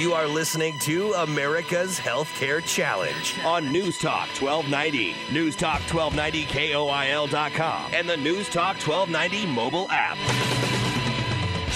You 0.00 0.14
are 0.14 0.26
listening 0.26 0.78
to 0.78 1.12
America's 1.12 1.98
Healthcare 1.98 2.64
Challenge 2.64 3.34
on 3.44 3.70
News 3.70 3.98
Talk 3.98 4.28
1290, 4.28 5.14
News 5.30 5.54
Talk 5.54 5.82
1290 5.92 6.46
KOIL.com, 6.46 7.90
and 7.92 8.08
the 8.08 8.16
News 8.16 8.48
Talk 8.48 8.76
1290 8.76 9.46
mobile 9.48 9.88
app. 9.90 10.16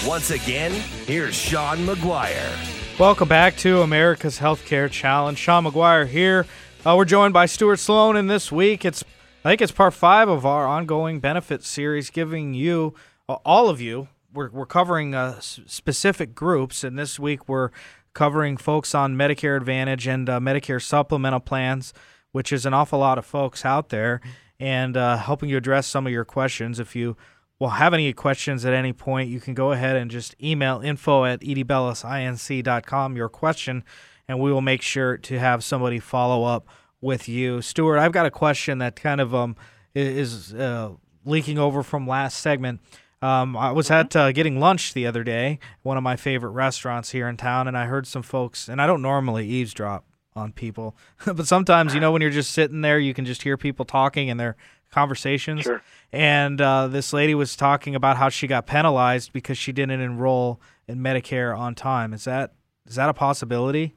Once 0.07 0.31
again, 0.31 0.71
here's 1.05 1.35
Sean 1.35 1.85
McGuire. 1.85 2.97
Welcome 2.97 3.27
back 3.27 3.57
to 3.57 3.83
America's 3.83 4.39
Healthcare 4.39 4.89
Challenge. 4.89 5.37
Sean 5.37 5.63
McGuire 5.63 6.07
here. 6.07 6.47
Uh, 6.83 6.95
we're 6.97 7.05
joined 7.05 7.35
by 7.35 7.45
Stuart 7.45 7.77
Sloan, 7.77 8.15
and 8.15 8.27
this 8.27 8.51
week 8.51 8.83
it's 8.83 9.03
I 9.43 9.49
think 9.49 9.61
it's 9.61 9.71
part 9.71 9.93
five 9.93 10.29
of 10.29 10.47
our 10.47 10.65
ongoing 10.65 11.19
benefit 11.19 11.63
series, 11.63 12.09
giving 12.09 12.55
you 12.55 12.95
uh, 13.29 13.33
all 13.45 13.69
of 13.69 13.79
you. 13.79 14.07
We're 14.33 14.49
we're 14.49 14.65
covering 14.65 15.13
uh, 15.13 15.39
specific 15.41 16.33
groups, 16.33 16.83
and 16.83 16.97
this 16.97 17.19
week 17.19 17.47
we're 17.47 17.69
covering 18.15 18.57
folks 18.57 18.95
on 18.95 19.15
Medicare 19.15 19.57
Advantage 19.57 20.07
and 20.07 20.27
uh, 20.27 20.39
Medicare 20.39 20.81
supplemental 20.81 21.39
plans, 21.39 21.93
which 22.31 22.51
is 22.51 22.65
an 22.65 22.73
awful 22.73 22.97
lot 22.97 23.19
of 23.19 23.25
folks 23.25 23.63
out 23.63 23.89
there, 23.89 24.21
and 24.59 24.97
uh, 24.97 25.17
helping 25.17 25.49
you 25.49 25.57
address 25.57 25.85
some 25.85 26.07
of 26.07 26.13
your 26.13 26.25
questions. 26.25 26.79
If 26.79 26.95
you 26.95 27.15
will 27.59 27.69
have 27.69 27.93
any 27.93 28.11
questions 28.13 28.65
at 28.65 28.73
any 28.73 28.93
point, 28.93 29.29
you 29.29 29.39
can 29.39 29.53
go 29.53 29.71
ahead 29.71 29.95
and 29.95 30.09
just 30.09 30.33
email 30.41 30.81
info 30.81 31.25
at 31.25 31.41
edbellisinc.com 31.41 33.15
your 33.15 33.29
question, 33.29 33.83
and 34.27 34.39
we 34.39 34.51
will 34.51 34.61
make 34.61 34.81
sure 34.81 35.17
to 35.17 35.37
have 35.37 35.63
somebody 35.63 35.99
follow 35.99 36.45
up 36.45 36.67
with 37.01 37.29
you. 37.29 37.61
Stuart, 37.61 37.99
I've 37.99 38.13
got 38.13 38.25
a 38.25 38.31
question 38.31 38.79
that 38.79 38.95
kind 38.95 39.21
of 39.21 39.35
um, 39.35 39.55
is 39.93 40.53
uh, 40.53 40.93
leaking 41.25 41.59
over 41.59 41.83
from 41.83 42.07
last 42.07 42.39
segment. 42.39 42.79
Um, 43.21 43.57
I 43.57 43.71
was 43.71 43.89
at 43.89 44.15
uh, 44.15 44.31
getting 44.31 44.59
lunch 44.59 44.93
the 44.93 45.07
other 45.07 45.23
day, 45.23 45.59
one 45.81 45.97
of 45.97 46.03
my 46.03 46.15
favorite 46.15 46.51
restaurants 46.51 47.11
here 47.11 47.27
in 47.27 47.37
town, 47.37 47.67
and 47.67 47.77
I 47.77 47.85
heard 47.85 48.05
some 48.07 48.21
folks, 48.21 48.67
and 48.67 48.81
I 48.81 48.87
don't 48.87 49.01
normally 49.01 49.47
eavesdrop 49.47 50.05
on 50.35 50.51
people, 50.51 50.95
but 51.25 51.47
sometimes, 51.47 51.93
you 51.93 51.99
know, 51.99 52.11
when 52.11 52.21
you're 52.21 52.31
just 52.31 52.51
sitting 52.51 52.81
there, 52.81 52.99
you 52.99 53.13
can 53.13 53.25
just 53.25 53.41
hear 53.43 53.57
people 53.57 53.85
talking 53.85 54.29
and 54.29 54.39
their 54.39 54.57
conversations. 54.91 55.61
Sure. 55.61 55.81
And 56.11 56.59
uh, 56.61 56.87
this 56.87 57.13
lady 57.13 57.35
was 57.35 57.55
talking 57.55 57.95
about 57.95 58.17
how 58.17 58.29
she 58.29 58.47
got 58.47 58.65
penalized 58.65 59.33
because 59.33 59.57
she 59.57 59.71
didn't 59.71 60.01
enroll 60.01 60.61
in 60.87 60.99
Medicare 60.99 61.57
on 61.57 61.75
time. 61.75 62.13
Is 62.13 62.25
that 62.25 62.53
is 62.85 62.95
that 62.95 63.09
a 63.09 63.13
possibility? 63.13 63.95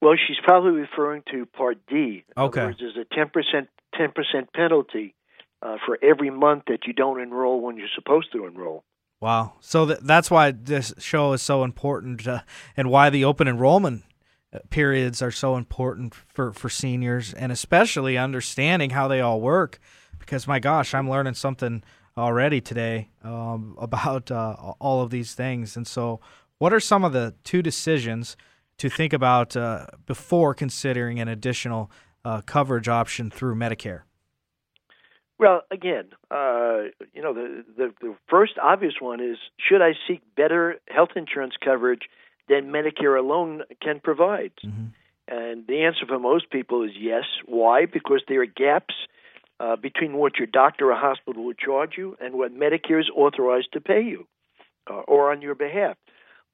Well, 0.00 0.14
she's 0.16 0.38
probably 0.42 0.72
referring 0.72 1.22
to 1.32 1.44
Part 1.46 1.78
D. 1.88 2.24
In 2.36 2.42
Okay. 2.42 2.64
Words, 2.64 2.78
there's 2.80 2.96
a 2.96 3.14
ten 3.14 3.28
percent 3.28 3.68
ten 3.94 4.12
percent 4.12 4.52
penalty 4.54 5.14
uh, 5.62 5.76
for 5.84 5.98
every 6.02 6.30
month 6.30 6.64
that 6.68 6.86
you 6.86 6.92
don't 6.92 7.20
enroll 7.20 7.60
when 7.60 7.76
you're 7.76 7.88
supposed 7.94 8.32
to 8.32 8.46
enroll. 8.46 8.84
Wow. 9.20 9.54
So 9.60 9.86
th- 9.86 9.98
that's 10.02 10.30
why 10.30 10.50
this 10.50 10.94
show 10.98 11.32
is 11.32 11.42
so 11.42 11.62
important 11.62 12.26
uh, 12.26 12.40
and 12.76 12.90
why 12.90 13.10
the 13.10 13.24
open 13.24 13.48
enrollment 13.48 14.04
uh, 14.52 14.60
periods 14.70 15.20
are 15.20 15.30
so 15.30 15.56
important 15.56 16.14
for, 16.14 16.52
for 16.52 16.68
seniors 16.70 17.34
and 17.34 17.52
especially 17.52 18.16
understanding 18.16 18.90
how 18.90 19.08
they 19.08 19.20
all 19.20 19.40
work 19.40 19.78
because 20.20 20.46
my 20.46 20.60
gosh, 20.60 20.94
I'm 20.94 21.10
learning 21.10 21.34
something 21.34 21.82
already 22.16 22.60
today 22.60 23.08
um, 23.24 23.74
about 23.80 24.30
uh, 24.30 24.54
all 24.78 25.02
of 25.02 25.10
these 25.10 25.34
things. 25.34 25.76
And 25.76 25.86
so, 25.86 26.20
what 26.58 26.72
are 26.72 26.80
some 26.80 27.04
of 27.04 27.12
the 27.12 27.34
two 27.42 27.62
decisions 27.62 28.36
to 28.76 28.88
think 28.88 29.12
about 29.12 29.56
uh, 29.56 29.86
before 30.06 30.54
considering 30.54 31.18
an 31.18 31.26
additional 31.26 31.90
uh, 32.24 32.42
coverage 32.42 32.86
option 32.86 33.30
through 33.30 33.54
Medicare? 33.54 34.02
Well, 35.40 35.62
again, 35.70 36.10
uh, 36.30 36.92
you 37.14 37.22
know, 37.22 37.32
the, 37.32 37.64
the 37.74 37.94
the 38.02 38.14
first 38.28 38.52
obvious 38.62 38.94
one 39.00 39.20
is 39.20 39.38
should 39.58 39.80
I 39.80 39.92
seek 40.06 40.20
better 40.36 40.76
health 40.86 41.10
insurance 41.16 41.54
coverage 41.64 42.02
than 42.50 42.70
Medicare 42.70 43.18
alone 43.18 43.62
can 43.80 44.00
provide? 44.00 44.52
And 45.26 45.66
the 45.66 45.84
answer 45.84 46.04
for 46.06 46.18
most 46.18 46.50
people 46.50 46.82
is 46.82 46.90
yes. 46.94 47.24
Why? 47.46 47.86
Because 47.86 48.20
there 48.28 48.42
are 48.42 48.46
gaps 48.46 48.94
uh, 49.60 49.76
between 49.76 50.12
what 50.14 50.36
your 50.36 50.46
doctor 50.46 50.92
or 50.92 50.96
hospital 50.96 51.42
will 51.42 51.54
charge 51.54 51.92
you 51.96 52.18
and 52.20 52.34
what 52.34 52.52
Medicare 52.54 53.00
is 53.00 53.08
authorized 53.16 53.72
to 53.72 53.80
pay 53.80 54.02
you 54.02 54.26
uh, 54.90 55.00
or 55.08 55.32
on 55.32 55.40
your 55.40 55.54
behalf. 55.54 55.96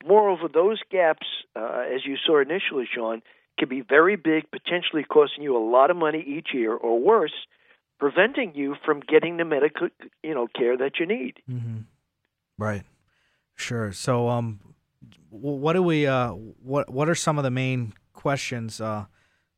Moreover, 0.07 0.47
those 0.47 0.79
gaps, 0.93 1.27
uh, 1.57 1.85
as 1.93 2.05
you 2.05 2.17
saw 2.25 2.41
initially, 2.41 2.87
Sean, 2.95 3.23
can 3.59 3.69
be 3.69 3.81
very 3.81 4.15
big, 4.15 4.49
potentially 4.53 5.03
costing 5.03 5.43
you 5.43 5.57
a 5.57 5.65
lot 5.77 5.91
of 5.91 5.97
money 5.97 6.23
each 6.25 6.49
year, 6.55 6.73
or 6.75 7.01
worse, 7.01 7.33
preventing 7.99 8.55
you 8.55 8.77
from 8.85 9.01
getting 9.01 9.37
the 9.37 9.45
medical, 9.45 9.89
you 10.23 10.35
know, 10.35 10.47
care 10.55 10.77
that 10.77 10.99
you 11.01 11.07
need. 11.07 11.35
Mm-hmm. 11.51 11.81
Right. 12.59 12.83
Sure. 13.55 13.93
So, 13.93 14.29
um, 14.29 14.61
what 15.31 15.73
do 15.73 15.83
we? 15.83 16.07
Uh, 16.07 16.31
what 16.31 16.91
What 16.91 17.09
are 17.09 17.15
some 17.15 17.39
of 17.39 17.45
the 17.45 17.51
main 17.51 17.95
questions 18.13 18.81
uh, 18.81 19.07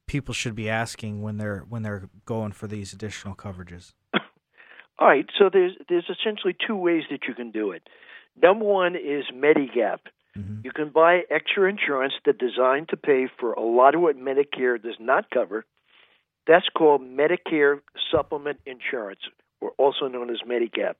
people 0.07 0.35
should 0.35 0.55
be 0.55 0.69
asking 0.69 1.23
when 1.23 1.37
they're 1.37 1.65
when 1.69 1.83
they're 1.83 2.09
going 2.25 2.53
for 2.53 2.67
these 2.67 2.93
additional 2.93 3.35
coverages? 3.35 3.93
All 4.99 5.09
right, 5.09 5.27
so 5.39 5.51
there's 5.53 5.73
there's 5.89 6.09
essentially 6.09 6.57
two 6.67 6.77
ways 6.77 7.05
that 7.11 7.21
you 7.29 7.35
can 7.35 7.51
do 7.51 7.73
it. 7.73 7.83
Number 8.41 8.65
one 8.65 8.95
is 8.95 9.25
Medigap. 9.35 9.99
You 10.63 10.71
can 10.71 10.91
buy 10.91 11.23
extra 11.31 11.69
insurance 11.69 12.13
that's 12.25 12.39
designed 12.39 12.91
to 12.91 12.97
pay 12.97 13.29
for 13.41 13.55
a 13.55 13.61
lot 13.61 13.97
of 13.97 14.01
what 14.01 14.17
Medicare 14.17 14.81
does 14.81 14.95
not 15.01 15.31
cover. 15.31 15.65
That's 16.49 16.67
called 16.75 17.03
Medicare 17.03 17.81
Supplement 18.11 18.59
Insurance, 18.65 19.21
or 19.61 19.73
also 19.77 20.09
known 20.09 20.31
as 20.31 20.39
Medigap. 20.49 20.95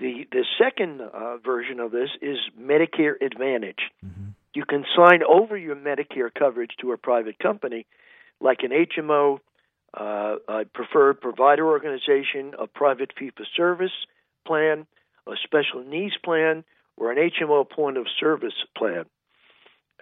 The 0.00 0.26
the 0.32 0.44
second 0.58 1.00
uh, 1.00 1.36
version 1.38 1.78
of 1.78 1.92
this 1.92 2.10
is 2.20 2.38
Medicare 2.60 3.14
Advantage. 3.24 3.78
You 4.54 4.64
can 4.64 4.84
sign 4.96 5.20
over 5.22 5.56
your 5.56 5.76
Medicare 5.76 6.30
coverage 6.36 6.72
to 6.80 6.90
a 6.90 6.96
private 6.96 7.38
company, 7.38 7.86
like 8.40 8.58
an 8.62 8.72
HMO, 8.72 9.38
uh, 9.94 10.36
a 10.48 10.64
preferred 10.64 11.20
provider 11.20 11.64
organization, 11.64 12.54
a 12.58 12.66
private 12.66 13.12
fee 13.16 13.30
for 13.36 13.44
service 13.56 13.92
plan, 14.44 14.86
a 15.28 15.34
special 15.44 15.84
needs 15.84 16.16
plan, 16.24 16.64
or 16.96 17.12
an 17.12 17.18
HMO 17.18 17.68
point 17.70 17.98
of 17.98 18.06
service 18.18 18.64
plan, 18.76 19.04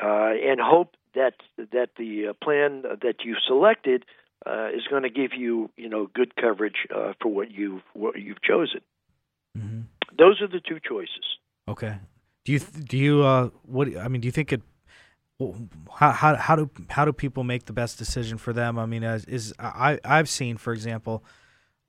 uh, 0.03 0.33
and 0.43 0.59
hope 0.59 0.95
that 1.15 1.35
that 1.73 1.91
the 1.99 2.29
uh, 2.29 2.33
plan 2.43 2.83
that 3.03 3.17
you 3.25 3.37
selected 3.47 4.07
uh, 4.47 4.69
is 4.69 4.83
going 4.91 5.03
to 5.03 5.11
give 5.11 5.33
you 5.37 5.71
you 5.77 5.89
know 5.89 6.09
good 6.15 6.35
coverage 6.37 6.87
uh, 6.95 7.13
for 7.21 7.33
what 7.33 7.51
you 7.51 7.81
what 7.93 8.19
you've 8.21 8.43
chosen. 8.43 8.81
Those 10.17 10.41
are 10.41 10.49
the 10.49 10.61
two 10.61 10.79
choices. 10.81 11.25
Okay. 11.69 11.97
Do 12.45 12.53
you 12.53 12.59
do 12.59 12.97
you 12.97 13.23
uh 13.23 13.51
what 13.65 13.97
I 13.97 14.09
mean? 14.09 14.21
Do 14.21 14.27
you 14.27 14.33
think 14.33 14.53
it? 14.53 14.63
How 15.91 16.13
how 16.13 16.37
how 16.37 16.57
do 16.57 16.71
how 16.91 17.05
do 17.05 17.13
people 17.13 17.43
make 17.43 17.65
the 17.65 17.73
best 17.73 17.99
decision 17.99 18.39
for 18.39 18.53
them? 18.53 18.79
I 18.79 18.87
mean, 18.87 19.03
as, 19.03 19.25
is 19.25 19.53
I 19.59 19.99
I've 20.05 20.29
seen, 20.29 20.57
for 20.57 20.73
example, 20.73 21.25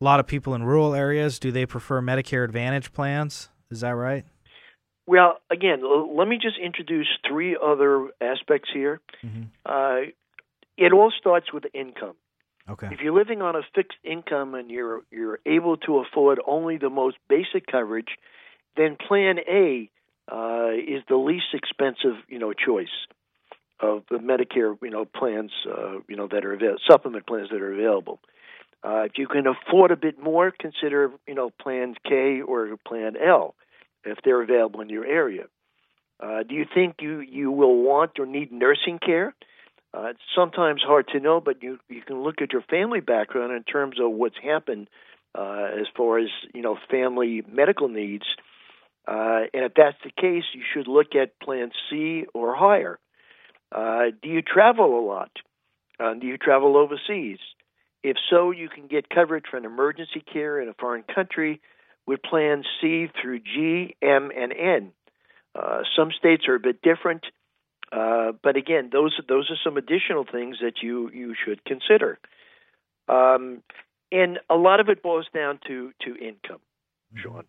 a 0.01 0.03
lot 0.03 0.19
of 0.19 0.27
people 0.27 0.55
in 0.55 0.63
rural 0.63 0.95
areas. 0.95 1.39
Do 1.39 1.51
they 1.51 1.65
prefer 1.65 2.01
Medicare 2.01 2.43
Advantage 2.43 2.93
plans? 2.93 3.49
Is 3.69 3.81
that 3.81 3.91
right? 3.91 4.25
Well, 5.07 5.37
again, 5.51 5.81
l- 5.83 6.15
let 6.15 6.27
me 6.27 6.39
just 6.41 6.57
introduce 6.57 7.07
three 7.27 7.55
other 7.61 8.09
aspects 8.19 8.69
here. 8.73 8.99
Uh, 9.65 10.09
it 10.77 10.93
all 10.93 11.11
starts 11.17 11.53
with 11.53 11.65
income. 11.73 12.15
Okay. 12.69 12.87
If 12.91 12.99
you're 13.01 13.13
living 13.13 13.41
on 13.41 13.55
a 13.55 13.61
fixed 13.75 13.97
income 14.03 14.55
and 14.55 14.71
you're 14.71 15.01
you're 15.11 15.39
able 15.45 15.77
to 15.77 15.99
afford 15.99 16.39
only 16.47 16.77
the 16.77 16.89
most 16.89 17.17
basic 17.29 17.67
coverage, 17.67 18.17
then 18.75 18.97
Plan 19.07 19.37
A 19.47 19.89
uh, 20.31 20.71
is 20.71 21.03
the 21.07 21.15
least 21.15 21.53
expensive, 21.53 22.15
you 22.27 22.39
know, 22.39 22.53
choice 22.53 22.87
of 23.79 24.03
the 24.09 24.17
Medicare, 24.17 24.75
you 24.81 24.89
know, 24.89 25.05
plans, 25.05 25.51
uh, 25.69 25.99
you 26.07 26.15
know, 26.15 26.27
that 26.27 26.43
are 26.43 26.53
available, 26.53 26.79
supplement 26.89 27.27
plans 27.27 27.49
that 27.51 27.61
are 27.61 27.73
available. 27.73 28.19
Uh, 28.83 29.03
if 29.03 29.13
you 29.17 29.27
can 29.27 29.45
afford 29.47 29.91
a 29.91 29.95
bit 29.95 30.21
more, 30.21 30.51
consider, 30.51 31.11
you 31.27 31.35
know, 31.35 31.49
Plan 31.49 31.95
K 32.07 32.41
or 32.41 32.77
Plan 32.87 33.13
L 33.17 33.55
if 34.03 34.19
they're 34.23 34.41
available 34.41 34.81
in 34.81 34.89
your 34.89 35.05
area. 35.05 35.45
Uh, 36.19 36.43
do 36.47 36.55
you 36.55 36.65
think 36.73 36.97
you, 37.01 37.19
you 37.19 37.51
will 37.51 37.83
want 37.83 38.11
or 38.19 38.25
need 38.25 38.51
nursing 38.51 38.99
care? 38.99 39.33
Uh, 39.95 40.07
it's 40.07 40.19
sometimes 40.35 40.81
hard 40.85 41.07
to 41.07 41.19
know, 41.19 41.39
but 41.39 41.63
you 41.63 41.79
you 41.89 42.01
can 42.01 42.21
look 42.23 42.41
at 42.41 42.51
your 42.51 42.63
family 42.63 42.99
background 42.99 43.53
in 43.53 43.63
terms 43.63 43.97
of 43.99 44.11
what's 44.11 44.35
happened 44.43 44.89
uh, 45.37 45.67
as 45.79 45.87
far 45.95 46.19
as 46.19 46.27
you 46.53 46.61
know 46.61 46.77
family 46.89 47.43
medical 47.49 47.87
needs. 47.87 48.25
Uh, 49.07 49.41
and 49.53 49.63
if 49.63 49.73
that's 49.75 49.97
the 50.03 50.09
case, 50.09 50.43
you 50.53 50.63
should 50.73 50.87
look 50.87 51.15
at 51.15 51.39
Plan 51.39 51.71
C 51.89 52.25
or 52.33 52.55
higher. 52.55 52.99
Uh, 53.71 54.05
do 54.21 54.29
you 54.29 54.41
travel 54.41 54.99
a 54.99 55.03
lot? 55.05 55.31
Uh, 55.99 56.13
do 56.15 56.27
you 56.27 56.37
travel 56.37 56.75
overseas? 56.75 57.39
If 58.03 58.17
so, 58.29 58.51
you 58.51 58.67
can 58.67 58.87
get 58.87 59.09
coverage 59.09 59.45
for 59.49 59.57
an 59.57 59.65
emergency 59.65 60.21
care 60.21 60.59
in 60.59 60.67
a 60.67 60.73
foreign 60.73 61.03
country 61.03 61.61
with 62.05 62.21
Plan 62.21 62.63
C 62.81 63.07
through 63.21 63.39
G, 63.39 63.95
M, 64.01 64.31
and 64.35 64.51
N. 64.51 64.91
Uh, 65.55 65.81
some 65.95 66.11
states 66.11 66.47
are 66.47 66.55
a 66.55 66.59
bit 66.59 66.81
different. 66.81 67.25
Uh, 67.91 68.31
but 68.43 68.55
again, 68.57 68.89
those 68.91 69.13
those 69.27 69.49
are 69.51 69.57
some 69.63 69.77
additional 69.77 70.25
things 70.29 70.57
that 70.61 70.81
you 70.81 71.09
you 71.11 71.35
should 71.45 71.63
consider. 71.65 72.17
Um, 73.07 73.61
and 74.11 74.39
a 74.49 74.55
lot 74.55 74.79
of 74.79 74.89
it 74.89 75.03
boils 75.03 75.27
down 75.33 75.59
to 75.67 75.91
to 76.05 76.15
income, 76.15 76.59
Sean, 77.15 77.43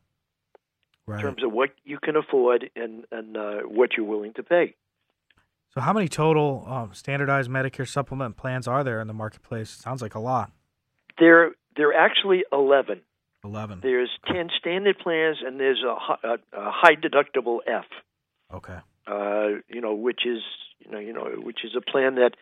Right. 1.07 1.17
in 1.17 1.23
terms 1.23 1.43
of 1.45 1.53
what 1.53 1.71
you 1.85 1.99
can 1.99 2.17
afford 2.17 2.71
and 2.77 3.05
and 3.11 3.37
uh, 3.37 3.61
what 3.63 3.91
you're 3.97 4.07
willing 4.07 4.35
to 4.35 4.43
pay. 4.43 4.75
So, 5.75 5.81
how 5.81 5.93
many 5.93 6.09
total 6.09 6.65
um, 6.67 6.95
standardized 6.95 7.51
Medicare 7.51 7.87
supplement 7.89 8.37
plans 8.37 8.67
are 8.67 8.83
there 8.85 9.01
in 9.01 9.07
the 9.09 9.15
marketplace? 9.15 9.71
sounds 9.71 10.01
like 10.01 10.15
a 10.15 10.19
lot. 10.21 10.51
There, 11.19 11.53
there 11.77 11.89
are 11.91 11.95
actually 11.95 12.45
eleven. 12.53 13.01
Eleven. 13.45 13.81
There's 13.83 14.11
ten 14.27 14.49
standard 14.59 14.99
plans, 14.99 15.39
and 15.45 15.61
there's 15.61 15.83
a, 15.85 16.27
a, 16.27 16.33
a 16.53 16.71
high 16.71 16.95
deductible 16.97 17.59
F. 17.67 17.85
Okay. 18.53 18.79
Uh, 19.07 19.61
you 19.69 19.81
know, 19.81 19.95
which 19.95 20.27
is 20.27 20.43
you 20.81 20.91
know, 20.91 20.99
you 20.99 21.13
know, 21.13 21.25
which 21.43 21.65
is 21.65 21.73
a 21.77 21.81
plan 21.81 22.17
that 22.17 22.33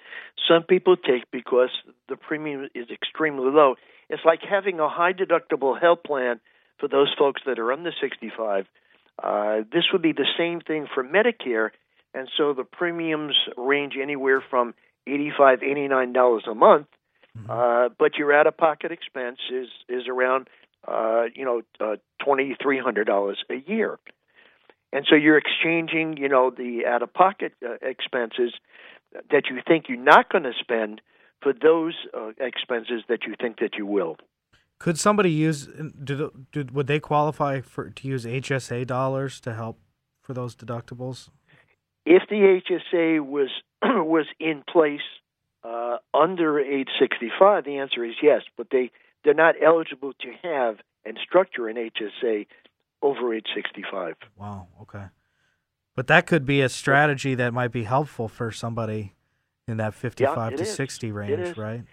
some 0.49 0.63
people 0.63 0.97
take 0.97 1.31
because 1.31 1.71
the 2.09 2.17
premium 2.17 2.69
is 2.75 2.87
extremely 2.91 3.51
low. 3.51 3.77
It's 4.09 4.25
like 4.25 4.41
having 4.49 4.81
a 4.81 4.89
high 4.89 5.13
deductible 5.13 5.81
health 5.81 6.01
plan 6.05 6.41
for 6.79 6.89
those 6.89 7.15
folks 7.19 7.43
that 7.47 7.59
are 7.59 7.73
under 7.73 7.93
65. 8.01 8.67
Uh, 9.23 9.57
this 9.73 9.85
would 9.93 10.03
be 10.03 10.13
the 10.13 10.27
same 10.37 10.61
thing 10.61 10.87
for 10.93 11.05
Medicare, 11.05 11.71
and 12.13 12.29
so 12.37 12.53
the 12.53 12.65
premiums 12.65 13.37
range 13.57 13.95
anywhere 14.01 14.43
from 14.51 14.75
85 15.07 15.61
$89 15.61 16.51
a 16.51 16.55
month, 16.55 16.87
mm-hmm. 17.39 17.51
uh, 17.51 17.89
but 17.99 18.17
your 18.17 18.33
out-of-pocket 18.33 18.91
expense 18.91 19.39
is 19.53 19.69
is 19.89 20.09
around 20.09 20.49
uh, 20.89 21.25
you 21.35 21.45
know 21.45 21.63
uh, 21.81 21.97
$2,300 22.27 23.35
a 23.51 23.71
year. 23.71 23.99
And 24.95 25.05
so 25.11 25.17
you're 25.17 25.37
exchanging, 25.37 26.17
you 26.17 26.29
know, 26.29 26.51
the 26.51 26.87
out-of-pocket 26.87 27.55
uh, 27.67 27.75
expenses 27.83 28.55
that 29.31 29.47
you 29.51 29.61
think 29.67 29.87
you're 29.89 29.99
not 29.99 30.31
going 30.31 30.45
to 30.45 30.53
spend 30.59 31.01
for 31.43 31.53
those 31.53 31.95
uh, 32.17 32.31
expenses 32.39 33.03
that 33.09 33.25
you 33.27 33.35
think 33.39 33.59
that 33.59 33.73
you 33.77 33.87
will. 33.87 34.17
Could 34.79 34.99
somebody 34.99 35.33
use? 35.33 35.67
Do, 35.67 36.31
do, 36.53 36.67
would 36.73 36.87
they 36.87 37.01
qualify 37.01 37.61
for 37.61 37.91
to 37.91 38.09
use 38.09 38.25
HSA 38.25 38.87
dollars 38.87 39.41
to 39.41 39.53
help 39.53 39.81
for 40.23 40.33
those 40.33 40.55
deductibles? 40.55 41.29
If 42.07 42.23
the 42.29 42.61
HSA 42.71 43.21
was 43.21 43.51
was 43.83 44.27
in 44.39 44.63
place 44.71 45.01
uh, 45.65 45.97
under 46.13 46.61
age 46.61 46.89
65, 47.01 47.65
the 47.65 47.79
answer 47.79 48.05
is 48.05 48.15
yes. 48.23 48.43
But 48.57 48.69
they 48.71 48.93
they're 49.25 49.35
not 49.35 49.57
eligible 49.61 50.13
to 50.21 50.33
have 50.43 50.77
and 51.05 51.19
structure 51.23 51.69
an 51.69 51.77
HSA 51.77 52.47
over 53.05 53.35
age 53.35 53.47
65. 53.55 54.15
Wow. 54.37 54.69
Okay. 54.83 55.05
But 55.95 56.09
that 56.09 56.27
could 56.27 56.45
be 56.45 56.61
a 56.61 56.69
strategy 56.69 57.35
that 57.37 57.55
might 57.55 57.71
be 57.71 57.85
helpful 57.85 58.27
for 58.27 58.51
somebody 58.51 59.15
in 59.69 59.77
that 59.77 59.95
55 59.95 60.51
yeah, 60.53 60.57
to 60.57 60.63
is. 60.63 60.75
60 60.75 61.13
range, 61.13 61.57
right? 61.57 61.85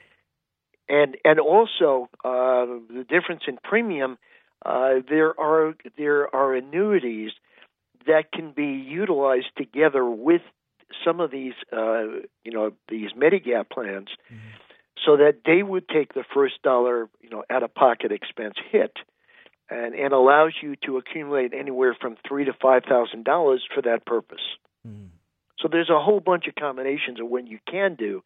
and 0.92 1.18
and 1.24 1.40
also 1.40 2.10
uh, 2.24 2.66
the 2.94 3.06
difference 3.08 3.44
in 3.48 3.58
premium. 3.64 4.18
Uh, 4.64 4.96
there 5.10 5.40
are 5.40 5.74
there 5.98 6.34
are 6.36 6.54
annuities 6.54 7.32
that 8.06 8.32
can 8.32 8.52
be 8.52 8.66
utilized 8.66 9.48
together 9.58 10.06
with 10.06 10.42
some 11.04 11.20
of 11.20 11.32
these 11.32 11.54
uh, 11.72 12.04
you 12.44 12.52
know 12.52 12.72
these 12.90 13.12
Medigap 13.18 13.70
plans, 13.70 14.10
mm-hmm. 14.32 14.50
so 15.04 15.18
that 15.18 15.40
they 15.46 15.64
would 15.64 15.88
take 15.88 16.14
the 16.14 16.26
first 16.34 16.62
dollar 16.62 17.10
you 17.22 17.30
know 17.30 17.44
out 17.50 17.64
of 17.64 17.74
pocket 17.74 18.12
expense 18.12 18.56
hit, 18.72 18.98
and 19.72 19.96
and 19.96 20.14
allows 20.14 20.54
you 20.62 20.76
to 20.86 20.98
accumulate 20.98 21.54
anywhere 21.54 21.98
from 22.00 22.18
three 22.28 22.46
to 22.46 22.54
five 22.62 22.84
thousand 22.88 23.24
dollars 23.26 23.64
for 23.74 23.82
that 23.82 24.06
purpose. 24.06 24.44
Mm-hmm. 24.88 25.08
So 25.60 25.68
there's 25.72 25.90
a 25.90 26.00
whole 26.00 26.20
bunch 26.20 26.46
of 26.48 26.54
combinations 26.56 27.20
of 27.20 27.28
what 27.28 27.48
you 27.48 27.58
can 27.68 27.96
do 27.96 28.22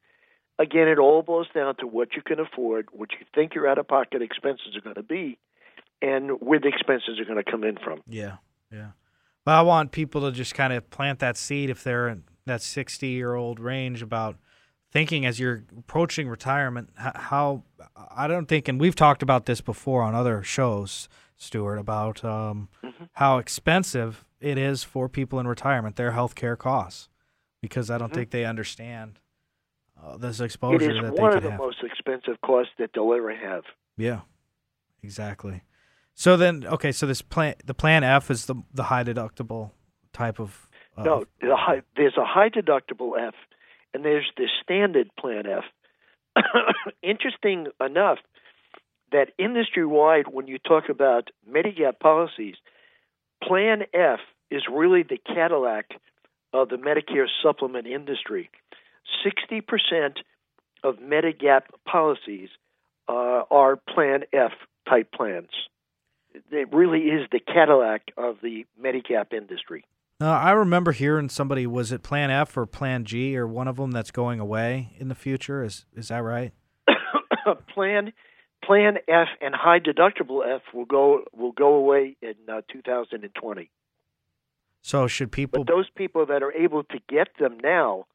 again, 0.60 0.88
it 0.88 1.00
all 1.00 1.22
boils 1.22 1.48
down 1.54 1.76
to 1.78 1.88
what 1.88 2.16
you 2.16 2.22
can 2.22 2.40
afford, 2.40 2.88
what 2.92 3.12
you 3.12 3.26
think 3.34 3.56
your 3.56 3.68
out 3.68 3.78
of 3.78 3.88
pocket 3.88 4.22
expenses 4.22 4.76
are 4.76 4.82
going 4.82 4.96
to 4.96 5.04
be, 5.04 5.38
and 6.02 6.42
where 6.42 6.60
the 6.60 6.68
expenses 6.68 7.20
are 7.20 7.26
going 7.26 7.44
to 7.44 7.50
come 7.50 7.64
in 7.64 7.78
from. 7.84 8.02
Yeah, 8.08 8.38
yeah. 8.72 8.92
Well, 9.46 9.60
I 9.60 9.62
want 9.62 9.92
people 9.92 10.22
to 10.22 10.32
just 10.32 10.56
kind 10.56 10.74
of 10.74 10.90
plant 10.90 11.20
that 11.20 11.38
seed 11.38 11.70
if 11.70 11.84
they're 11.84 12.08
in 12.08 12.24
that 12.46 12.62
60 12.62 13.08
year 13.08 13.36
old 13.36 13.60
range 13.60 14.02
about 14.02 14.38
thinking 14.92 15.26
as 15.26 15.40
you're 15.40 15.64
approaching 15.78 16.28
retirement 16.28 16.90
how 16.96 17.64
I 18.16 18.28
don't 18.28 18.48
think, 18.48 18.68
and 18.68 18.80
we've 18.80 18.96
talked 18.96 19.22
about 19.22 19.46
this 19.46 19.62
before 19.62 20.04
on 20.04 20.16
other 20.16 20.42
shows, 20.42 21.10
Stuart, 21.38 21.78
about 21.78 22.24
um, 22.24 22.70
mm-hmm. 22.84 23.06
how 23.14 23.38
expensive 23.38 24.26
it 24.40 24.58
is 24.58 24.84
for 24.84 25.10
people 25.10 25.40
in 25.40 25.48
retirement, 25.48 25.96
their 25.96 26.12
health 26.12 26.36
care 26.36 26.56
costs, 26.56 27.10
because 27.62 27.90
I 27.90 27.98
don't 27.98 28.10
mm-hmm. 28.10 28.16
think 28.16 28.32
they 28.32 28.46
understand 28.46 29.20
uh, 30.02 30.18
this 30.18 30.40
exposure. 30.40 30.90
It 30.90 30.98
is 30.98 31.04
that 31.04 31.14
one 31.14 31.36
of 31.36 31.44
the 31.44 31.52
have. 31.52 31.60
most 31.60 31.84
expensive 31.84 32.40
costs 32.42 32.74
that 32.80 32.92
they'll 32.94 33.14
ever 33.14 33.36
have. 33.36 33.64
Yeah, 33.98 34.22
exactly. 35.04 35.64
So 36.14 36.38
then, 36.38 36.66
okay, 36.66 36.92
so 36.92 37.06
this 37.06 37.22
plan, 37.22 37.56
the 37.66 37.74
plan 37.74 38.04
F 38.04 38.32
is 38.32 38.46
the 38.46 38.56
the 38.74 38.84
high 38.84 39.04
deductible 39.04 39.72
type 40.14 40.40
of. 40.40 40.70
Uh, 40.98 41.04
no, 41.04 41.24
the 41.42 41.56
high, 41.58 41.82
there's 41.98 42.18
a 42.18 42.26
high 42.26 42.50
deductible 42.50 43.12
F, 43.20 43.34
and 43.94 44.06
there's 44.06 44.32
the 44.38 44.48
standard 44.64 45.10
plan 45.20 45.46
F. 45.46 45.66
Interesting 47.04 47.68
enough, 47.82 48.20
that 49.12 49.32
industry 49.38 49.86
wide, 49.86 50.26
when 50.32 50.48
you 50.48 50.58
talk 50.58 50.90
about 50.90 51.30
Medigap 51.50 52.00
policies, 52.00 52.56
Plan 53.44 53.84
F 53.94 54.20
is 54.50 54.64
really 54.72 55.04
the 55.04 55.18
Cadillac 55.18 55.92
of 56.54 56.70
the 56.70 56.78
Medicare 56.78 57.28
supplement 57.44 57.88
industry. 57.88 58.50
60% 59.26 60.18
of 60.84 60.98
Medigap 60.98 61.62
policies 61.86 62.50
uh, 63.08 63.44
are 63.52 63.76
Plan 63.76 64.22
F 64.34 64.52
type 64.88 65.12
plans. 65.12 65.50
It 66.52 66.74
really 66.74 67.02
is 67.02 67.28
the 67.32 67.40
Cadillac 67.40 68.12
of 68.18 68.38
the 68.42 68.66
Medigap 68.82 69.34
industry. 69.34 69.86
Uh, 70.22 70.28
I 70.28 70.52
remember 70.52 70.94
hearing 70.94 71.28
somebody 71.28 71.68
was 71.68 71.92
it 71.92 72.02
Plan 72.02 72.32
F 72.32 72.56
or 72.56 72.66
Plan 72.66 73.04
G 73.04 73.38
or 73.38 73.46
one 73.48 73.68
of 73.68 73.76
them 73.76 73.92
that's 73.92 74.12
going 74.12 74.40
away 74.40 74.96
in 74.98 75.10
the 75.10 75.16
future. 75.16 75.62
Is 75.62 75.86
is 75.94 76.08
that 76.08 76.24
right? 76.24 76.54
plan 77.74 78.14
Plan 78.64 78.98
F 79.08 79.28
and 79.42 79.54
high 79.54 79.80
deductible 79.80 80.42
F 80.46 80.62
will 80.74 80.86
go 80.86 81.24
will 81.36 81.52
go 81.52 81.76
away 81.76 82.18
in 82.22 82.34
uh, 82.52 82.62
2020. 82.72 83.70
So 84.82 85.08
should 85.08 85.32
people? 85.32 85.64
But 85.64 85.74
those 85.74 85.90
people 85.96 86.26
that 86.28 86.42
are 86.42 86.54
able 86.54 86.84
to 86.84 87.00
get 87.08 87.30
them 87.40 87.58
now 87.62 88.06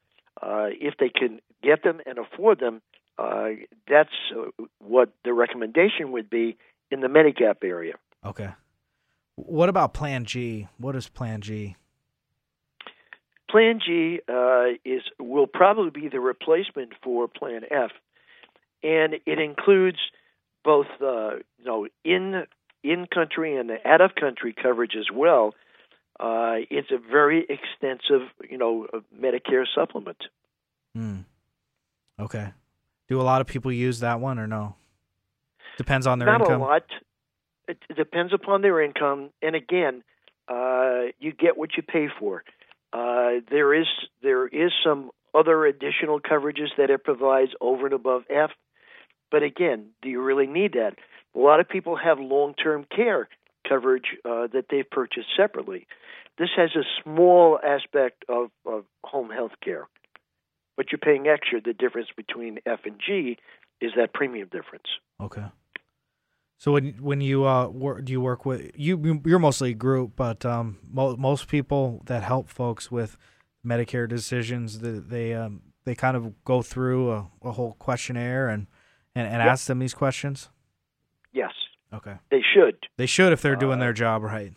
uh, 0.42 0.68
if 0.80 0.94
they 0.98 1.08
can 1.08 1.40
get 1.62 1.82
them 1.82 2.00
and 2.06 2.18
afford 2.18 2.60
them, 2.60 2.80
uh, 3.18 3.48
that's 3.88 4.10
uh, 4.36 4.64
what 4.78 5.10
the 5.24 5.32
recommendation 5.32 6.12
would 6.12 6.30
be 6.30 6.56
in 6.90 7.00
the 7.00 7.08
Medigap 7.08 7.56
area. 7.62 7.94
Okay. 8.24 8.50
What 9.36 9.68
about 9.68 9.94
Plan 9.94 10.24
G? 10.24 10.68
What 10.78 10.96
is 10.96 11.08
Plan 11.08 11.40
G? 11.40 11.76
Plan 13.50 13.80
G 13.84 14.20
uh, 14.28 14.64
is 14.84 15.02
will 15.18 15.46
probably 15.46 15.90
be 15.90 16.08
the 16.08 16.20
replacement 16.20 16.92
for 17.02 17.26
Plan 17.28 17.62
F, 17.70 17.90
and 18.82 19.14
it 19.26 19.38
includes 19.38 19.98
both 20.64 20.86
uh, 21.00 21.36
you 21.58 21.64
know 21.64 21.86
in 22.04 22.44
in 22.82 23.06
country 23.12 23.56
and 23.56 23.70
out 23.84 24.00
of 24.00 24.14
country 24.14 24.54
coverage 24.60 24.96
as 24.98 25.06
well. 25.12 25.54
Uh, 26.18 26.68
it's 26.68 26.90
a 26.90 26.98
very 26.98 27.46
extensive, 27.48 28.28
you 28.48 28.58
know, 28.58 28.86
Medicare 29.18 29.64
supplement. 29.74 30.18
Hmm. 30.94 31.20
Okay. 32.18 32.52
Do 33.08 33.20
a 33.20 33.22
lot 33.22 33.40
of 33.40 33.46
people 33.46 33.72
use 33.72 34.00
that 34.00 34.20
one 34.20 34.38
or 34.38 34.46
no? 34.46 34.76
Depends 35.78 36.06
on 36.06 36.18
their 36.18 36.26
Not 36.26 36.42
income. 36.42 36.60
Not 36.60 36.66
a 36.66 36.68
lot. 36.68 36.82
It, 37.68 37.78
depends 37.96 38.34
upon 38.34 38.62
their 38.62 38.82
income, 38.82 39.30
and 39.40 39.56
again, 39.56 40.02
uh, 40.48 41.12
you 41.20 41.32
get 41.32 41.56
what 41.56 41.70
you 41.76 41.82
pay 41.82 42.08
for. 42.18 42.44
Uh, 42.92 43.40
there 43.50 43.72
is 43.72 43.86
there 44.22 44.46
is 44.46 44.72
some 44.84 45.10
other 45.32 45.64
additional 45.64 46.20
coverages 46.20 46.68
that 46.76 46.90
it 46.90 47.04
provides 47.04 47.52
over 47.60 47.86
and 47.86 47.94
above 47.94 48.24
F, 48.28 48.50
but 49.30 49.42
again, 49.42 49.90
do 50.02 50.08
you 50.08 50.22
really 50.22 50.46
need 50.46 50.72
that? 50.72 50.96
A 51.34 51.38
lot 51.38 51.60
of 51.60 51.68
people 51.68 51.96
have 51.96 52.18
long 52.18 52.54
term 52.54 52.84
care 52.94 53.28
coverage 53.68 54.16
uh, 54.24 54.48
that 54.52 54.66
they've 54.70 54.88
purchased 54.88 55.28
separately. 55.36 55.86
This 56.38 56.48
has 56.56 56.70
a 56.74 56.84
small 57.02 57.58
aspect 57.62 58.24
of, 58.28 58.50
of 58.66 58.84
home 59.04 59.30
health 59.30 59.52
care, 59.62 59.88
but 60.76 60.86
you're 60.90 60.98
paying 60.98 61.26
extra. 61.26 61.60
The 61.60 61.74
difference 61.74 62.08
between 62.16 62.58
F 62.66 62.80
and 62.84 63.00
G 63.04 63.36
is 63.80 63.92
that 63.96 64.12
premium 64.12 64.48
difference. 64.50 64.86
Okay. 65.20 65.44
So 66.58 66.72
when 66.72 66.94
when 67.00 67.20
you 67.20 67.46
uh 67.46 67.68
work, 67.68 68.04
do 68.04 68.12
you 68.12 68.20
work 68.20 68.44
with 68.44 68.70
you 68.74 69.22
you're 69.24 69.38
mostly 69.38 69.70
a 69.70 69.74
group, 69.74 70.12
but 70.16 70.44
um 70.44 70.78
mo- 70.90 71.16
most 71.16 71.48
people 71.48 72.02
that 72.06 72.22
help 72.22 72.48
folks 72.48 72.90
with 72.90 73.16
Medicare 73.64 74.08
decisions 74.08 74.80
they 74.80 74.98
they 74.98 75.34
um 75.34 75.62
they 75.84 75.94
kind 75.94 76.16
of 76.16 76.44
go 76.44 76.60
through 76.60 77.12
a, 77.12 77.30
a 77.42 77.52
whole 77.52 77.72
questionnaire 77.78 78.48
and 78.48 78.66
and, 79.14 79.26
and 79.26 79.36
yep. 79.36 79.46
ask 79.46 79.66
them 79.66 79.78
these 79.78 79.94
questions. 79.94 80.48
Yes. 81.32 81.52
Okay. 81.92 82.16
They 82.30 82.42
should. 82.54 82.76
They 82.96 83.06
should 83.06 83.32
if 83.32 83.42
they're 83.42 83.56
doing 83.56 83.78
uh, 83.78 83.80
their 83.80 83.92
job 83.92 84.22
right. 84.22 84.52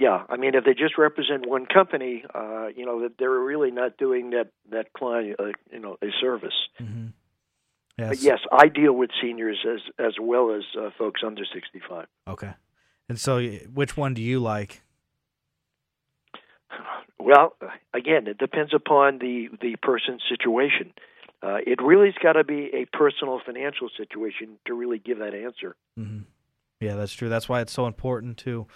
Yeah, 0.00 0.24
I 0.30 0.38
mean, 0.38 0.54
if 0.54 0.64
they 0.64 0.72
just 0.72 0.96
represent 0.96 1.46
one 1.46 1.66
company, 1.66 2.24
uh, 2.34 2.68
you 2.74 2.86
know, 2.86 3.02
that 3.02 3.18
they're 3.18 3.30
really 3.30 3.70
not 3.70 3.98
doing 3.98 4.30
that 4.30 4.48
that 4.70 4.94
client, 4.94 5.38
uh, 5.38 5.52
you 5.70 5.78
know, 5.78 5.98
a 6.02 6.06
service. 6.22 6.54
Mm-hmm. 6.80 7.08
Yes. 7.98 8.08
But 8.08 8.18
yes, 8.20 8.38
I 8.50 8.68
deal 8.68 8.94
with 8.94 9.10
seniors 9.20 9.58
as 9.70 9.80
as 9.98 10.14
well 10.18 10.54
as 10.54 10.62
uh, 10.74 10.88
folks 10.96 11.20
under 11.24 11.42
sixty 11.44 11.82
five. 11.86 12.06
Okay, 12.26 12.54
and 13.10 13.20
so 13.20 13.42
which 13.42 13.94
one 13.98 14.14
do 14.14 14.22
you 14.22 14.40
like? 14.40 14.82
Well, 17.22 17.54
again, 17.92 18.26
it 18.26 18.38
depends 18.38 18.72
upon 18.72 19.18
the 19.18 19.50
the 19.60 19.76
person's 19.82 20.22
situation. 20.26 20.94
Uh, 21.42 21.58
it 21.66 21.80
really's 21.82 22.14
got 22.22 22.34
to 22.34 22.44
be 22.44 22.70
a 22.74 22.84
personal 22.96 23.40
financial 23.44 23.88
situation 23.96 24.58
to 24.66 24.74
really 24.74 24.98
give 24.98 25.18
that 25.18 25.34
answer. 25.34 25.74
Mm-hmm. 25.98 26.20
Yeah, 26.80 26.96
that's 26.96 27.12
true. 27.12 27.28
That's 27.28 27.48
why 27.48 27.60
it's 27.60 27.72
so 27.72 27.86
important 27.86 28.38
to 28.38 28.66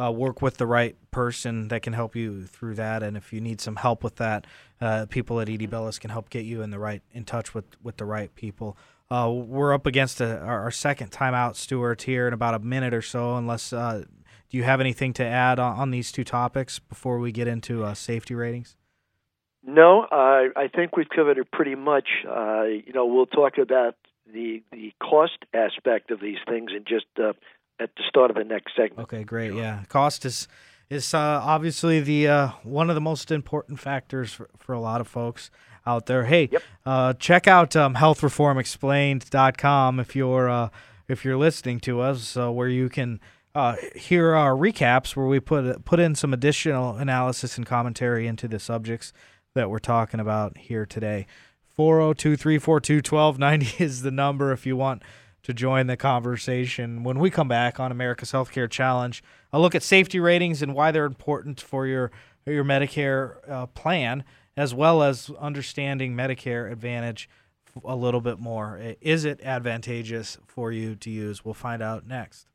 uh, 0.00 0.10
work 0.10 0.40
with 0.40 0.56
the 0.56 0.66
right 0.66 0.96
person 1.10 1.68
that 1.68 1.82
can 1.82 1.92
help 1.92 2.16
you 2.16 2.46
through 2.46 2.74
that. 2.76 3.02
And 3.02 3.16
if 3.16 3.32
you 3.32 3.40
need 3.40 3.60
some 3.60 3.76
help 3.76 4.02
with 4.02 4.16
that, 4.16 4.46
uh, 4.80 5.06
people 5.08 5.40
at 5.40 5.48
Edie 5.48 5.66
Bellis 5.66 5.98
can 5.98 6.10
help 6.10 6.30
get 6.30 6.44
you 6.44 6.62
in 6.62 6.70
the 6.70 6.78
right 6.78 7.02
in 7.12 7.24
touch 7.24 7.54
with 7.54 7.64
with 7.82 7.98
the 7.98 8.06
right 8.06 8.34
people. 8.34 8.76
Uh, 9.10 9.28
we're 9.28 9.74
up 9.74 9.86
against 9.86 10.20
a, 10.20 10.38
our, 10.38 10.70
second 10.70 11.10
timeout, 11.10 11.56
Stuart, 11.56 12.02
here 12.02 12.28
in 12.28 12.32
about 12.32 12.54
a 12.54 12.60
minute 12.60 12.94
or 12.94 13.02
so. 13.02 13.34
Unless, 13.34 13.72
uh, 13.72 14.04
do 14.48 14.56
you 14.56 14.62
have 14.62 14.80
anything 14.80 15.12
to 15.14 15.24
add 15.24 15.58
on, 15.58 15.76
on, 15.76 15.90
these 15.90 16.12
two 16.12 16.22
topics 16.22 16.78
before 16.78 17.18
we 17.18 17.32
get 17.32 17.48
into 17.48 17.82
uh, 17.82 17.92
safety 17.92 18.36
ratings? 18.36 18.76
No, 19.64 20.06
I 20.10 20.68
think 20.74 20.96
we've 20.96 21.08
covered 21.08 21.38
it 21.38 21.50
pretty 21.52 21.74
much. 21.74 22.08
Uh, 22.26 22.64
you 22.64 22.92
know, 22.94 23.06
we'll 23.06 23.26
talk 23.26 23.58
about 23.58 23.96
the 24.32 24.62
the 24.72 24.92
cost 25.02 25.44
aspect 25.52 26.10
of 26.10 26.20
these 26.20 26.38
things 26.48 26.70
in 26.74 26.84
just 26.84 27.04
uh, 27.18 27.32
at 27.78 27.90
the 27.96 28.02
start 28.08 28.30
of 28.30 28.36
the 28.36 28.44
next 28.44 28.74
segment. 28.76 29.00
Okay, 29.00 29.24
great. 29.24 29.52
Yeah, 29.54 29.82
cost 29.88 30.24
is 30.24 30.48
is 30.88 31.12
uh, 31.14 31.18
obviously 31.18 32.00
the 32.00 32.28
uh, 32.28 32.48
one 32.62 32.88
of 32.90 32.94
the 32.94 33.00
most 33.00 33.30
important 33.30 33.80
factors 33.80 34.32
for, 34.32 34.48
for 34.58 34.72
a 34.72 34.80
lot 34.80 35.00
of 35.00 35.08
folks 35.08 35.50
out 35.86 36.04
there. 36.06 36.24
Hey, 36.24 36.48
yep. 36.52 36.62
uh, 36.84 37.14
check 37.14 37.48
out 37.48 37.74
um, 37.76 37.94
healthreformexplained.com 37.94 40.00
if 40.00 40.16
you're 40.16 40.50
uh, 40.50 40.68
if 41.08 41.24
you're 41.24 41.38
listening 41.38 41.80
to 41.80 42.00
us, 42.00 42.36
uh, 42.36 42.52
where 42.52 42.68
you 42.68 42.88
can 42.88 43.20
uh, 43.54 43.76
hear 43.96 44.34
our 44.34 44.52
recaps, 44.52 45.16
where 45.16 45.26
we 45.26 45.40
put 45.40 45.84
put 45.84 45.98
in 46.00 46.14
some 46.14 46.34
additional 46.34 46.96
analysis 46.96 47.56
and 47.56 47.66
commentary 47.66 48.26
into 48.26 48.48
the 48.48 48.58
subjects 48.58 49.12
that 49.54 49.70
we're 49.70 49.78
talking 49.78 50.20
about 50.20 50.56
here 50.56 50.86
today. 50.86 51.26
402 51.76 52.36
342 52.36 52.96
1290 52.96 53.84
is 53.84 54.02
the 54.02 54.10
number 54.10 54.52
if 54.52 54.66
you 54.66 54.76
want 54.76 55.02
to 55.42 55.54
join 55.54 55.86
the 55.86 55.96
conversation. 55.96 57.02
When 57.02 57.18
we 57.18 57.30
come 57.30 57.48
back 57.48 57.80
on 57.80 57.90
America's 57.90 58.32
Healthcare 58.32 58.70
Challenge, 58.70 59.22
I'll 59.52 59.60
look 59.60 59.74
at 59.74 59.82
safety 59.82 60.20
ratings 60.20 60.62
and 60.62 60.74
why 60.74 60.90
they're 60.90 61.06
important 61.06 61.60
for 61.60 61.86
your 61.86 62.10
your 62.46 62.64
Medicare 62.64 63.36
uh, 63.48 63.66
plan, 63.66 64.24
as 64.56 64.74
well 64.74 65.02
as 65.02 65.30
understanding 65.38 66.14
Medicare 66.14 66.70
Advantage 66.70 67.28
a 67.84 67.94
little 67.94 68.20
bit 68.20 68.38
more. 68.38 68.80
Is 69.00 69.24
it 69.24 69.40
advantageous 69.42 70.38
for 70.46 70.72
you 70.72 70.96
to 70.96 71.10
use? 71.10 71.44
We'll 71.44 71.54
find 71.54 71.82
out 71.82 72.06
next. 72.06 72.49